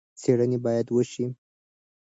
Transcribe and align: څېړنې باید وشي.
څېړنې 0.21 0.57
باید 0.65 0.87
وشي. 0.91 1.25